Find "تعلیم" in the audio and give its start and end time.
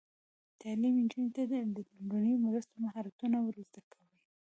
0.61-0.93